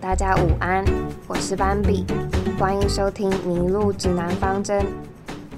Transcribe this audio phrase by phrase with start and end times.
[0.00, 0.84] 大家午安，
[1.26, 2.04] 我是斑比，
[2.58, 4.80] 欢迎收听《迷路指南方针》。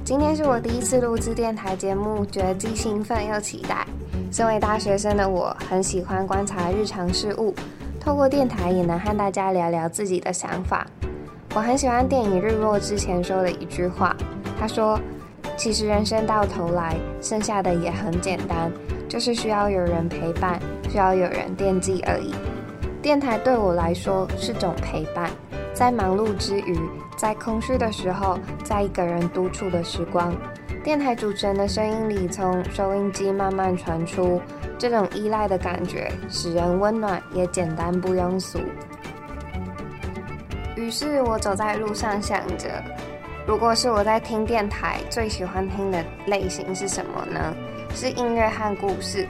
[0.04, 3.86] 今天是我第一次录制电台节目，觉得既兴奋又期待。
[4.32, 7.54] 身为大学生的我，很喜欢观察日常事物，
[8.00, 10.86] 透过电台也能和大家聊聊自己的想法。
[11.54, 14.16] 我很喜欢电影《日落》之前说的一句话，
[14.58, 14.98] 他说
[15.56, 18.70] ：“其实人生到头来，剩下的也很简单，
[19.08, 22.34] 就是需要有人陪伴，需要有人惦记而已。”
[23.04, 25.28] 电台对我来说是种陪伴，
[25.74, 26.74] 在忙碌之余，
[27.18, 30.34] 在空虚的时候，在一个人独处的时光，
[30.82, 34.40] 电台主持人的声音里从收音机慢慢传出，
[34.78, 38.58] 这种依赖的感觉使人温暖，也简单不庸俗。
[40.74, 42.82] 于是我走在路上，想着，
[43.46, 47.54] 如果是我在听电台，最喜欢听的类型是什么呢？
[47.94, 49.28] 是音乐和故事。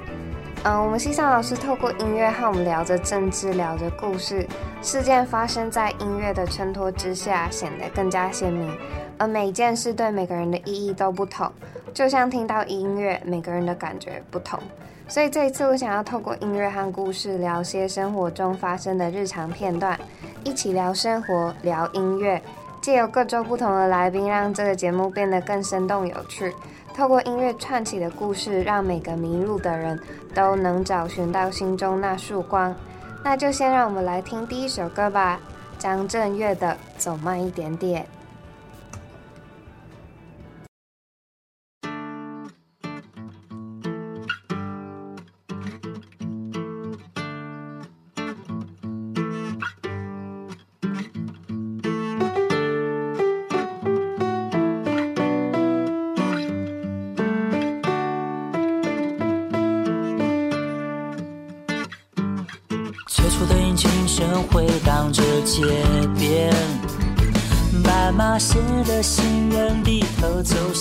[0.67, 4.47] 嗯，我们西上老师透过音乐和我们聊着政治，聊着故事，
[4.81, 8.75] 事件发生在音乐的衬托之下，显得更加鲜明。
[9.19, 11.53] 而每件事对每个人的意义都不同，
[11.93, 14.59] 就像听到音乐，每个人的感觉不同。
[15.07, 20.01] 所以这一次，我想要透过音乐和故事，聊些生活中发生的日常片段，
[20.45, 22.41] 一起聊生活，聊音乐，
[22.85, 26.55] 借由各州不同的来宾，让这个节目变得更生动有趣。
[26.95, 29.99] 透过音乐串起的故事，让每个迷路的人
[30.35, 32.77] 都能找寻到心中那束光。
[33.23, 35.41] 那就先让我们来听第一首歌吧，
[35.79, 38.03] 张震岳的《走慢一点点》。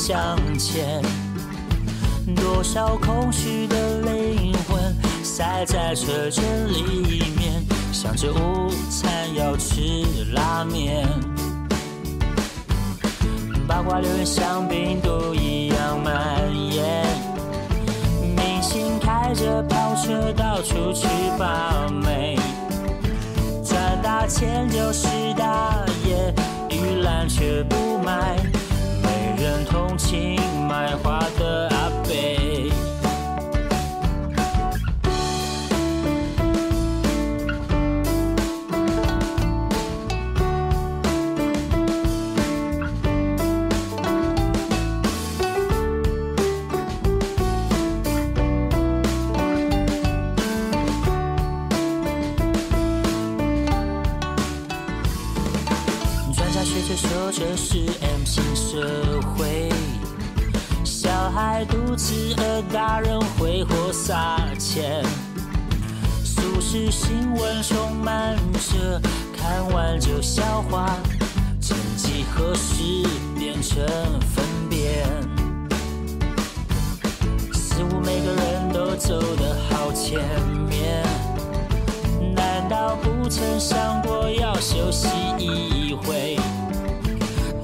[0.06, 1.02] 向前，
[2.36, 4.94] 多少空虚的灵魂
[5.24, 6.44] 塞在车阵
[6.74, 10.04] 里面，想着午餐要吃
[10.34, 11.08] 拉面，
[13.66, 17.06] 八卦留言像病毒一样蔓延，
[18.36, 21.08] 明星开着跑车到处去
[21.40, 22.38] 把妹。
[23.64, 26.34] 赚大钱就是大爷，
[26.72, 27.63] 玉兰却不买，没人同
[30.14, 30.38] 阴
[30.70, 31.20] 霾花
[62.36, 65.04] 和，大人挥霍撒钱，
[66.24, 69.02] 速食新闻充满着
[69.36, 70.98] 看完就消化，
[71.62, 72.84] 曾几何时
[73.38, 73.86] 变成
[74.34, 75.06] 粪便，
[77.54, 80.20] 似乎每个人都走得好前
[80.70, 81.04] 面，
[82.36, 85.08] 难道不曾想过要休息
[85.38, 86.38] 一回？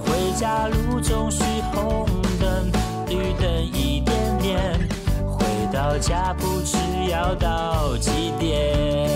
[0.05, 0.31] 回？
[0.39, 1.43] 家路总是
[1.73, 2.07] 红
[2.39, 2.71] 灯
[3.09, 4.15] 绿灯一点，
[5.79, 6.75] 到家不知
[7.09, 9.07] 要到几点。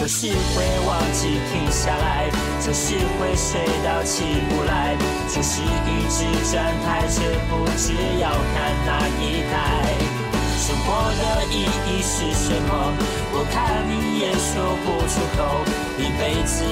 [0.00, 4.96] 就是会忘记停下来，就是会睡到起不来，
[5.28, 7.20] 就是一直站台却
[7.50, 8.56] 不知要看
[8.86, 9.52] 哪一台。
[10.56, 10.88] 生活
[11.20, 12.96] 的意义是什么？
[13.34, 15.38] 我看你也说不出口，
[15.98, 16.64] 一辈子。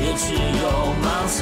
[0.00, 0.64] 也只有
[1.02, 1.38] 盲从，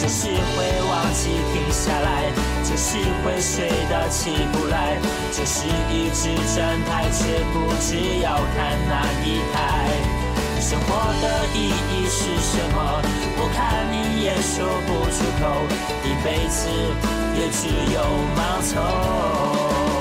[0.00, 0.58] 就是会
[0.88, 1.20] 忘记
[1.52, 2.30] 停下来，
[2.64, 4.96] 就是会睡到起不来，
[5.32, 9.56] 就是一直站台却不知要看哪一台。
[10.60, 13.02] 生活的意义是什么？
[13.36, 15.42] 我看你也说不出口，
[16.04, 16.68] 一辈子
[17.36, 18.00] 也只有
[18.36, 19.91] 盲从。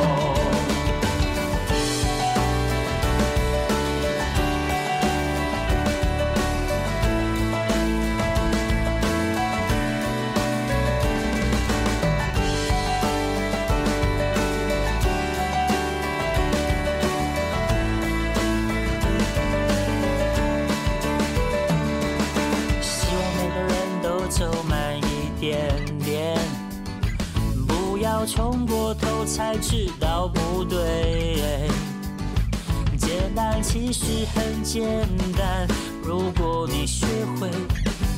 [33.92, 35.06] 其实很简
[35.38, 35.68] 单。
[36.02, 37.06] 如果你学
[37.38, 37.50] 会，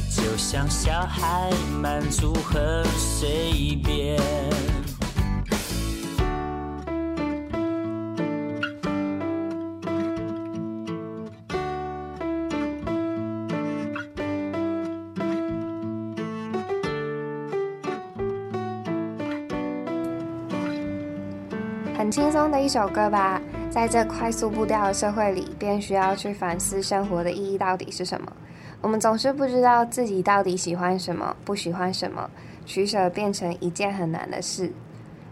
[0.07, 1.49] 就像小孩，
[1.81, 4.21] 满足很随便。
[21.97, 23.41] 很轻松的一首歌吧，
[23.73, 28.31] 在这快速步调的社会里，便需要去反思生活的意义到底是什么。
[28.81, 32.29] 我们总是不知道自己到底喜欢什么，不喜欢什么，
[32.67, 34.71] 取舍变成一件很难的事。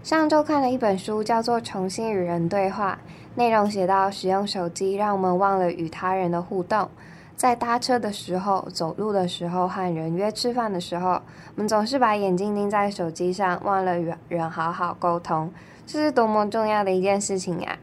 [0.01, 2.97] 上周看了一本书，叫做《重新与人对话》，
[3.37, 6.89] 内容写到，使用手机让我们忘了与他人的互动。
[7.35, 11.21] 在搭车的时候、走路的时候、和人约吃饭的时候，我
[11.57, 15.53] 们总是把眼睛盯在手机上，忘了与人好好沟通。
[15.85, 17.77] 这是多么重要的一件事情呀！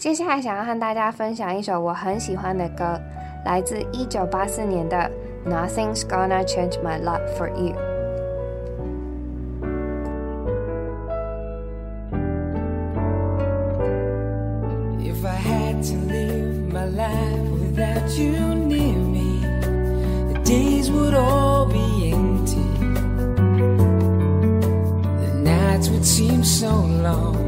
[0.00, 2.98] 接下来想要和大家分享一首我很喜欢的歌，
[3.44, 4.96] 来自一九八四年的
[5.46, 7.74] 《Nothing's Gonna Change My Love for You》。
[15.02, 19.44] If I had to live my life without you near me,
[20.32, 22.64] the days would all be empty.
[25.20, 27.39] The nights would seem so long.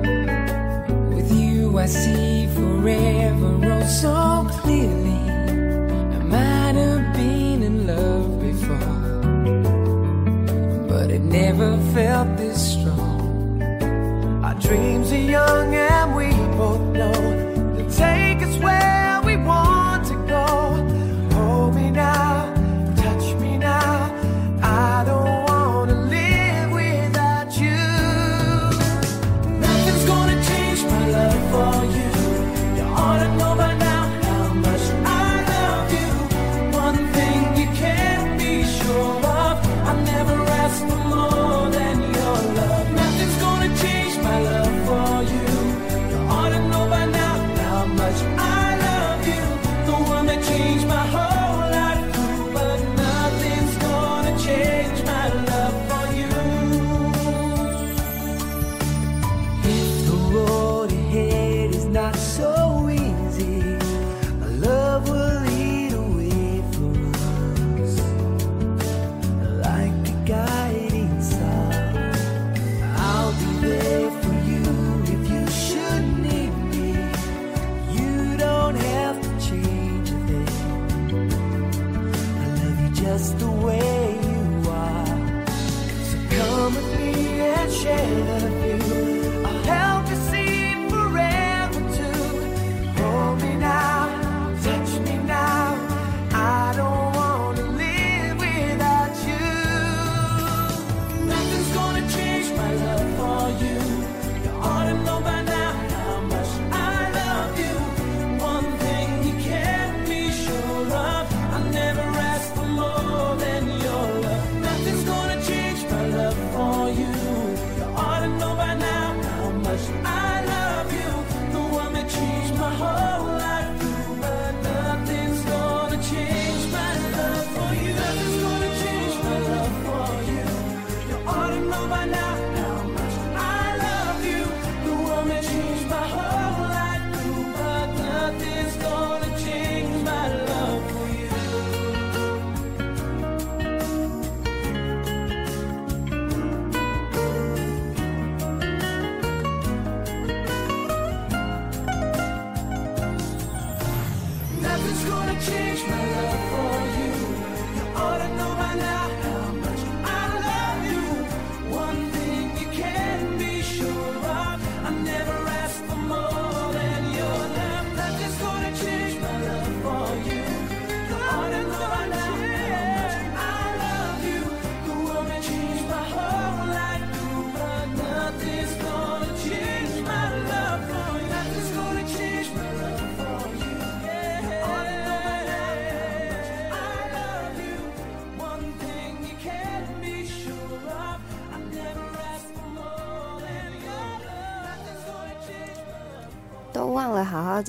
[1.82, 5.18] I see forever oh so clearly.
[6.14, 9.18] I might have been in love before,
[10.86, 13.60] but it never felt this strong.
[14.44, 17.31] Our dreams are young and we both know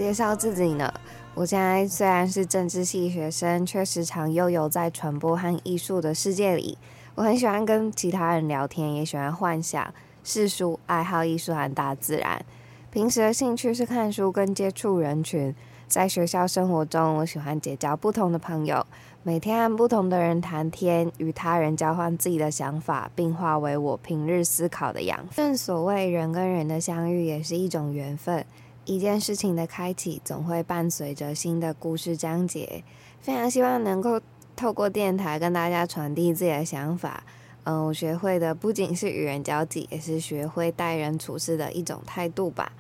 [0.04, 0.94] 介绍自己呢。
[1.34, 6.78] 我现在虽然是政治系学生，却时常悠游在传播和艺术的世界里。
[7.16, 12.46] 我很喜欢跟其他人聊天，也喜欢幻想、世书、爱好艺术和大自然。
[12.92, 15.56] 平时的兴趣是看书跟接触人群。
[15.88, 18.86] 在学校生活中，我喜欢结交不同的朋友，
[19.22, 25.48] 每天和不同的人谈天，与他人交换自己的想法，并化为我平日思考的养分。
[25.48, 28.44] 正所谓人跟人的相遇也是一种缘分，
[28.86, 32.84] 一件事情的开启总会伴随着新的故事章节。
[33.22, 34.20] 非常希望能够
[34.56, 37.24] 透过电台跟大家传递自己的想法。
[37.64, 42.74] 嗯，我学会的不仅是与人交际，也是学会待人处事的一种态度吧。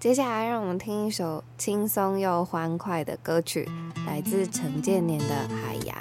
[0.00, 3.68] 接下来，让我们听一首轻松又欢快的歌曲，
[4.06, 5.26] 来自陈建年的
[5.62, 5.96] 《海洋》。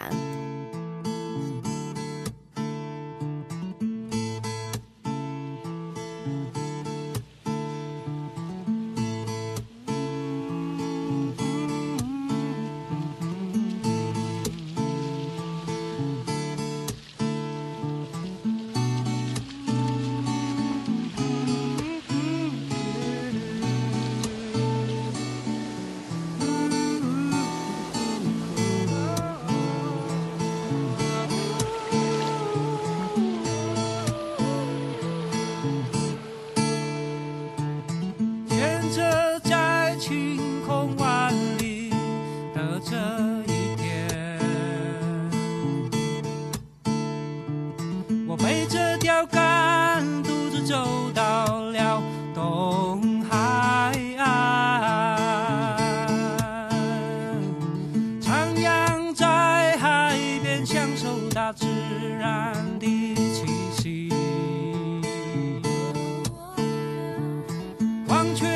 [68.24, 68.51] 长。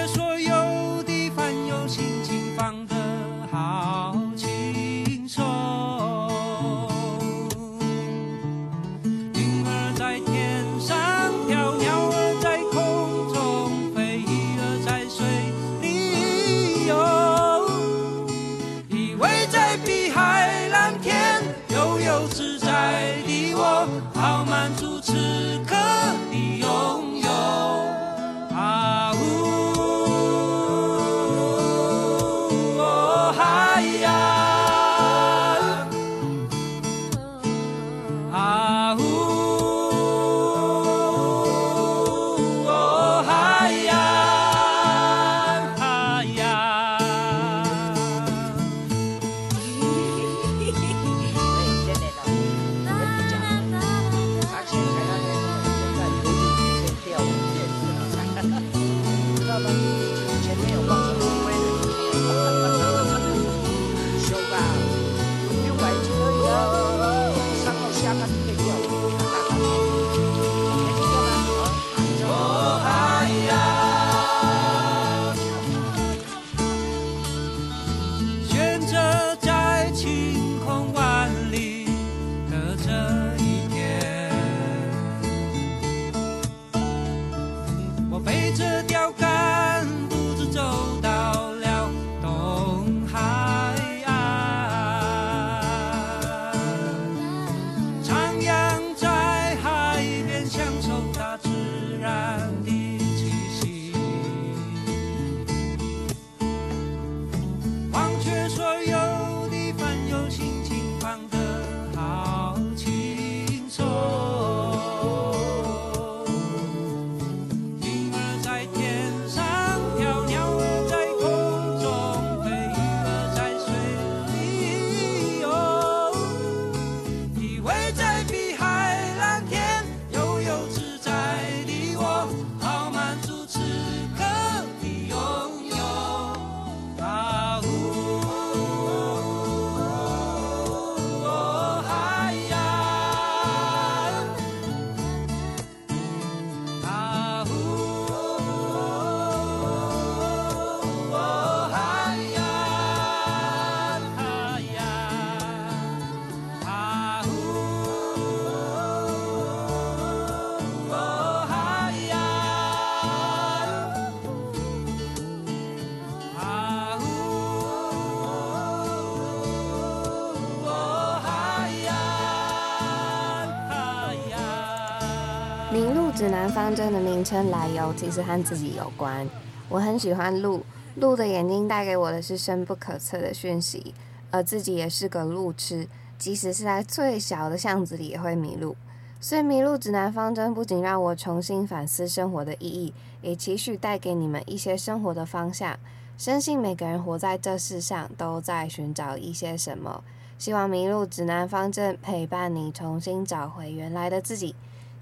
[176.15, 179.27] 指南方针的名称来由其实和自己有关。
[179.67, 180.63] 我很喜欢鹿，
[180.95, 183.93] 鹿的眼睛带给我的是深不可测的讯息，
[184.31, 188.77] 而自己也是个路痴，即使是在最小的巷子里也会迷路。
[189.19, 195.77] 所以迷鹿指南方针不仅让我重新反思生活的意义，也期许带给你们一些生活的方向。
[196.17, 200.01] 深信每个人活在这世上都在寻找一些什么，
[200.39, 204.55] 希望迷路指南方针陪伴你重新找回原来的自己。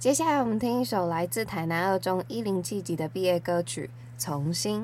[0.03, 3.89] 接下来我们听一首来自台南二中一零七级的毕业歌曲
[4.21, 4.81] 《重新》。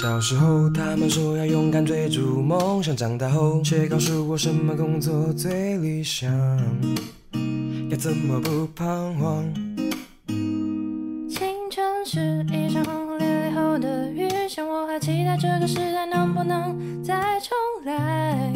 [0.00, 6.30] 小时候，他们说要勇敢追逐梦想，长大后却告诉我什么工作最理想，
[7.90, 9.52] 该怎么不彷徨？
[11.28, 17.50] 青春是一场轰轰烈烈后的雨，想我还期待这个时代能不能再重
[17.84, 18.52] 来，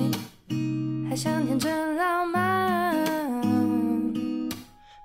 [1.11, 2.94] 还想天真浪漫。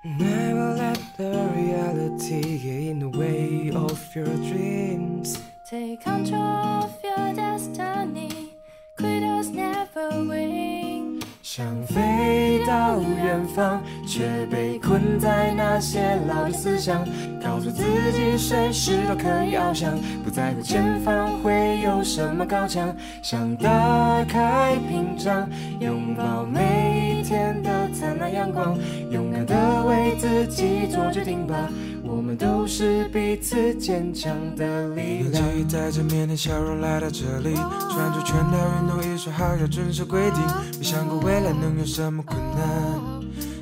[0.04, 5.36] Never let the reality get in the way of your dreams.
[5.70, 8.54] Take control of your destiny,
[8.96, 11.20] quitters never win.
[11.42, 17.04] 想飞到远方，却被困在那些老的思想。
[17.44, 17.82] 告诉自
[18.12, 22.94] 己随时都可以翱翔，不在乎前方会有什么高墙。
[23.22, 25.46] 想打开屏障，
[25.80, 28.74] 拥抱每一天的灿烂阳光，
[29.10, 31.68] 勇敢的为自己做决定吧。
[32.02, 35.44] 我们都是彼此坚强的力量。
[35.70, 40.40] 带着腼腆笑容来到这里，穿着全套运动衣，说好要遵守规定。
[40.78, 42.98] 没想过未来能有什么困难，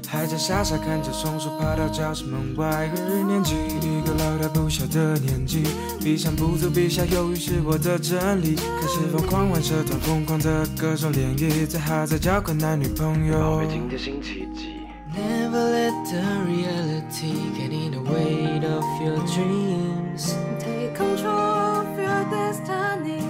[0.09, 2.91] 还在傻傻看着松鼠爬到教室门外。
[2.97, 5.65] 二年级，一个老大不小的年纪，
[6.01, 8.55] 笔上不足笔下犹豫是我的真理。
[8.55, 13.39] 开始疯狂玩社团，疯狂的歌手联谊，最好再交个男女朋友。
[13.39, 14.77] 宝贝，今天星期几
[15.15, 20.35] ？Never let the reality get in the way of your dreams.
[20.59, 23.23] Take control of your destiny,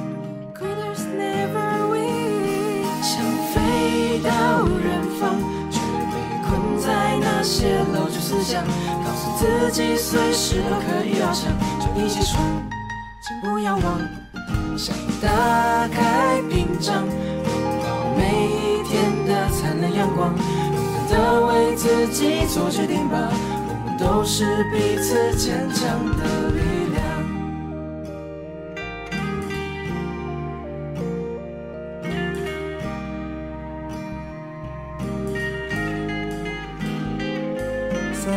[0.53, 2.85] quitters never win.
[3.03, 3.23] 想
[3.55, 5.39] 飞到远方，
[6.87, 8.63] 在那些老旧思想。
[9.05, 12.41] 告诉自己随时都可以翱翔，就一起闯，
[13.23, 13.99] 请不要忘。
[14.79, 17.11] 想打开屏障，拥
[17.83, 18.95] 抱每一天
[19.27, 20.33] 的灿烂阳光。
[20.37, 26.86] 勇敢的为自己做决定吧，我们都是彼此坚强的力量。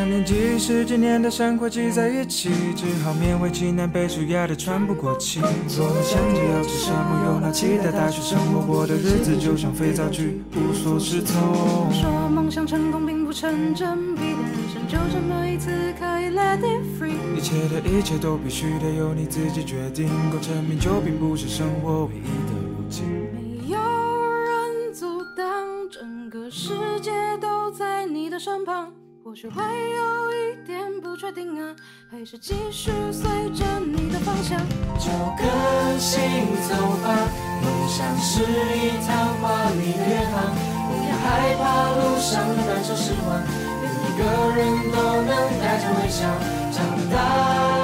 [0.09, 5.39] 年级十几年的生活挤在一起，只好勉为其难被书，压得喘不过气。
[5.39, 11.93] 我们想着要吃什么，又哪期待大学生活过的日子就像肥皂剧，无所适从。
[11.93, 15.69] 说梦想成功并不成正比，但人生就这么一次，
[15.99, 17.13] 可以 let it free。
[17.37, 23.05] 一切的一切都必须得由你自己决定，功成名就并不是生活唯一的路径。
[23.31, 25.05] 没有人阻
[25.37, 25.45] 挡，
[25.91, 28.91] 整个世界都在你的身旁。
[29.23, 31.75] 或许会有一点不确定啊，
[32.09, 34.57] 还是继续随着你的方向，
[34.97, 36.19] 就跟心
[36.67, 37.29] 走吧。
[37.61, 40.55] 梦想是一趟华丽的远航，
[40.87, 43.39] 不要害怕路上的难受失望，
[43.81, 44.21] 每一个
[44.55, 44.59] 人
[44.91, 45.29] 都能
[45.59, 46.25] 带着微笑
[46.71, 46.77] 长
[47.11, 47.78] 大。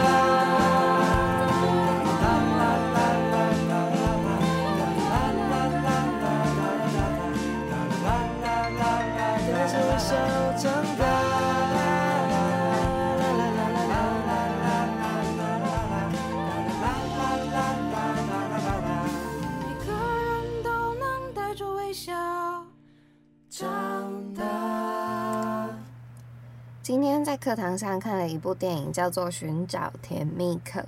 [27.25, 30.81] 在课堂上看了一部电影，叫做《寻找甜蜜课》，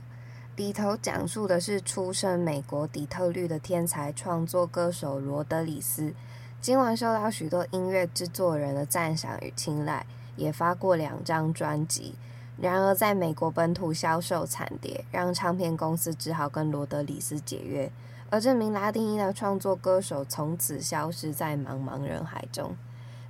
[0.56, 6.14] 里头讲述的是出生美国底特律的天才创作歌手罗德里斯，
[6.62, 12.14] 今晚受到许多音乐制作人的赞赏与青睐，也发过两张专辑。
[12.62, 17.92] 然而，在美国本土销售惨跌，让唱片公司只好跟罗德里斯解约，
[18.30, 22.78] 而这名拉丁裔的创作歌手从此消失在茫茫人海中。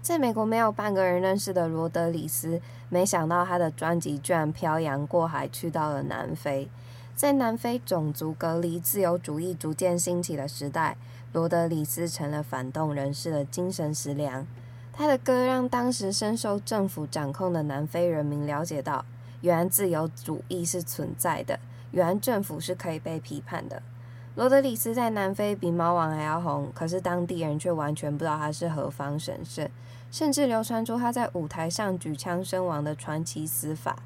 [0.08, 6.70] 在美国没有半个人认识的罗德里斯，没想到他的专辑居然漂洋过海去到了南非。
[7.13, 10.96] 在南非种族隔离、自由主义逐渐兴起的时代，
[11.34, 14.48] 罗德里斯成了反动人士的精神食粮。
[14.93, 19.04] 他的歌让当时深受政府掌控的南非人民了解到，
[19.41, 21.60] 原来自由主义是存在的，
[21.91, 23.84] 原来政府是可以被批判的。
[24.36, 29.67] 罗德里斯在南非比猫王还要红，可是当地人却完全不知道他是何方神圣，
[30.12, 33.98] 甚至流传出他在舞台上举枪身亡的传奇死法。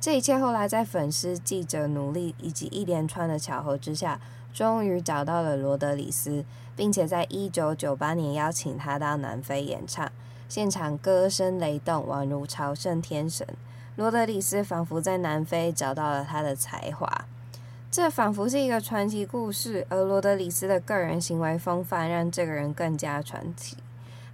[0.00, 4.20] 这一切后来在粉丝、记者努力以及一连串的巧合之下，
[4.52, 6.44] 终于找到了罗德里斯，
[6.76, 10.12] 并且在一九九八年邀请他到南非演唱，
[10.46, 13.46] 现场歌声雷动，宛如朝圣天神。
[13.96, 17.24] 罗德里斯仿佛在南非找到了他的才华，
[17.90, 23.78] 这仿佛是一个传奇故事，而罗德里斯的个人行为风范让这个人更加传奇。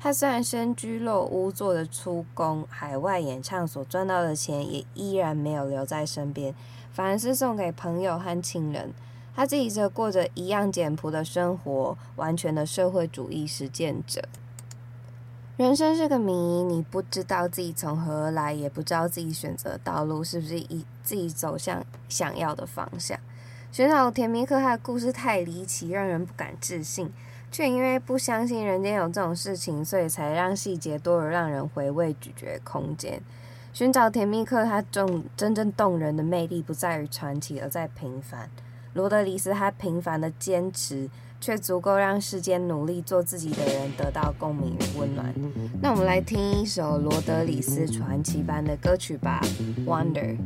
[0.03, 6.55] 他虽然身居落屋，做的出工，海外演唱所赚到的钱也依然没有留在身边，
[6.91, 8.95] 反而是送给朋友和亲人。
[9.37, 14.23] 他自己则过着一样简朴的生活，完全的社会主义实践者。
[15.59, 16.33] 人生是个谜，
[16.63, 23.21] 你不知道自己从何而来，也不知道自己选择道路是不是以自己走向想要的方向。
[23.71, 27.13] 寻找甜蜜客他的故事太离奇，让人不敢置信。
[27.51, 33.21] 却因为不相信人间有这种事情，所以才让细节多而让人回味咀嚼空间。
[33.73, 38.49] 寻找甜蜜客，他重真正动人的魅力不在于传奇，而在平凡。
[38.95, 41.09] 罗德里斯他平凡的坚持，
[41.41, 45.33] 却足够让世间努力做自己的人得到共鸣与温暖。
[45.81, 49.41] 那我们来听一首罗德里斯传奇般的歌曲吧，
[49.85, 50.37] 《Wonder》。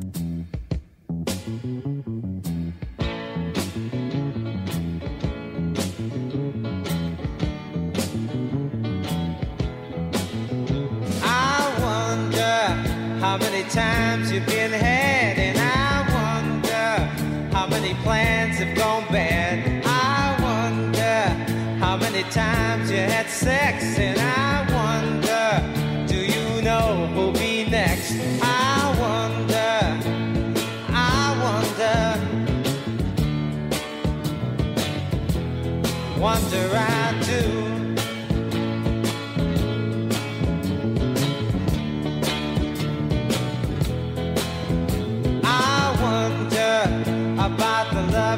[13.75, 19.83] times you've been had, and I wonder how many plans have gone bad.
[19.85, 24.74] I wonder how many times you had sex, and I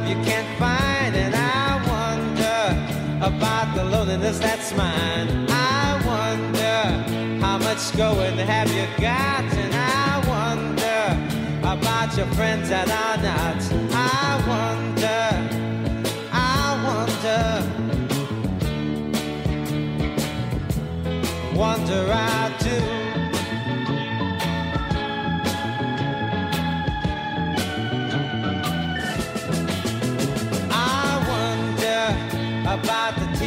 [0.09, 1.15] you can't find.
[1.17, 5.47] And I wonder about the loneliness that's mine.
[5.49, 9.45] I wonder how much going have you got.
[9.63, 11.03] And I wonder
[11.63, 13.63] about your friends that are not.
[13.93, 15.25] I wonder.
[16.33, 17.97] I wonder.
[21.57, 23.06] Wonder I do.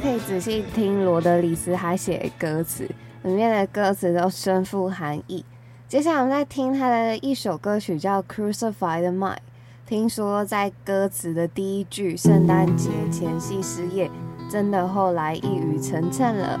[0.00, 2.88] 可以仔细听罗德里斯还写的歌词，
[3.22, 5.44] 里面的歌词都深富含义。
[5.88, 9.34] 接下来我们再听他的一首歌曲，叫《Crucified Mind》。
[9.86, 14.10] 听说在歌词的第一句“圣诞节前夕失业”，
[14.50, 16.60] 真的后来一语成谶了。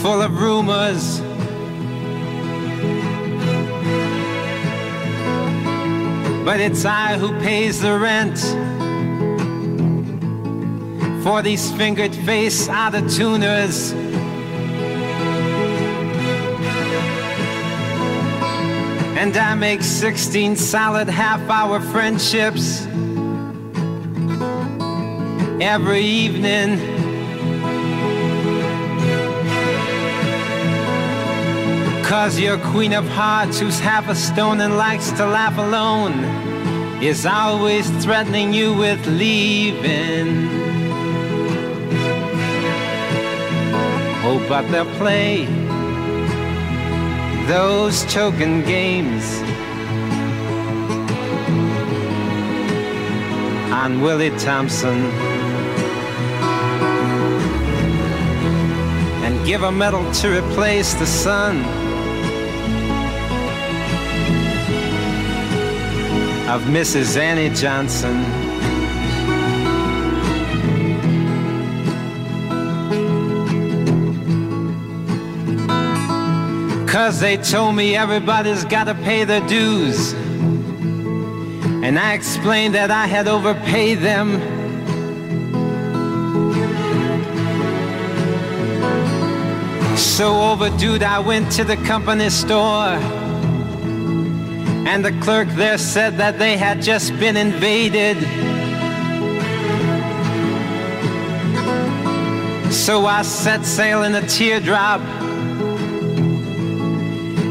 [0.00, 1.20] full of rumors.
[6.42, 8.38] But it's I who pays the rent
[11.22, 13.92] for these fingered face out of tuners.
[19.18, 22.86] And I make 16 solid half hour friendships
[25.60, 26.99] every evening.
[32.10, 36.24] Cause your queen of hearts, who's half a stone and likes to laugh alone,
[37.00, 40.48] is always threatening you with leaving.
[44.26, 45.44] Oh, but they'll play
[47.46, 49.24] those choking games
[53.70, 54.98] on Willie Thompson.
[59.22, 61.89] And give a medal to replace the sun
[66.50, 67.16] of Mrs.
[67.16, 68.24] Annie Johnson.
[76.88, 80.12] Cause they told me everybody's gotta pay their dues.
[81.84, 84.40] And I explained that I had overpaid them.
[89.96, 93.19] So overdue, I went to the company store.
[94.92, 98.16] And the clerk there said that they had just been invaded.
[102.72, 105.00] So I set sail in a teardrop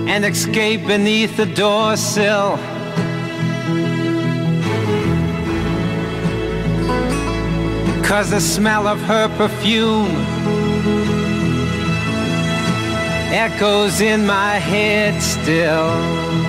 [0.09, 2.57] and escaped beneath the door sill.
[8.03, 10.11] Cause the smell of her perfume
[13.31, 16.48] echoes in my head still.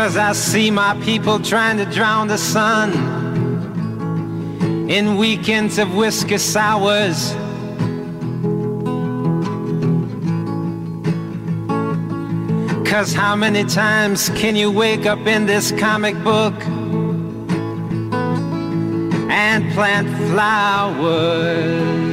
[0.00, 2.90] Cause I see my people trying to drown the sun
[4.88, 7.34] in weekends of whiskey sours.
[12.90, 16.54] Cause how many times can you wake up in this comic book
[19.30, 22.09] and plant flowers?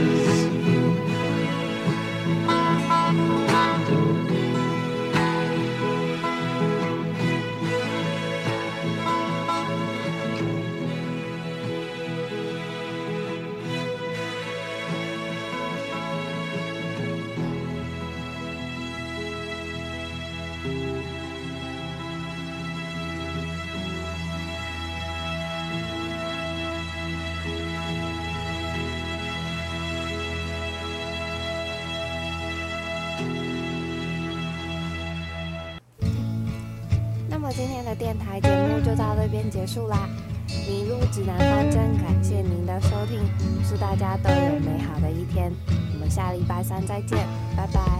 [37.52, 40.08] 今天的电台节目就到这边结束啦！
[40.68, 43.20] 迷路指南方针，感谢您的收听，
[43.68, 45.52] 祝大家都有美好的一天，
[45.94, 47.18] 我们下礼拜三再见，
[47.56, 47.97] 拜拜。